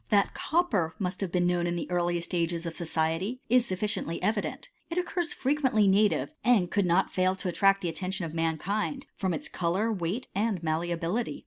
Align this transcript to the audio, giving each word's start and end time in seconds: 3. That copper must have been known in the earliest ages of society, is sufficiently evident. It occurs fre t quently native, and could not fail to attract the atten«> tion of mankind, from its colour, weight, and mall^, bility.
3. 0.09 0.17
That 0.17 0.33
copper 0.33 0.95
must 0.97 1.21
have 1.21 1.31
been 1.31 1.45
known 1.45 1.67
in 1.67 1.75
the 1.75 1.87
earliest 1.91 2.33
ages 2.33 2.65
of 2.65 2.73
society, 2.73 3.39
is 3.49 3.67
sufficiently 3.67 4.19
evident. 4.23 4.67
It 4.89 4.97
occurs 4.97 5.31
fre 5.31 5.49
t 5.53 5.57
quently 5.61 5.87
native, 5.87 6.31
and 6.43 6.71
could 6.71 6.87
not 6.87 7.11
fail 7.11 7.35
to 7.35 7.47
attract 7.47 7.81
the 7.81 7.89
atten«> 7.89 8.09
tion 8.09 8.25
of 8.25 8.33
mankind, 8.33 9.05
from 9.13 9.31
its 9.31 9.47
colour, 9.47 9.93
weight, 9.93 10.25
and 10.33 10.59
mall^, 10.63 10.97
bility. 10.97 11.39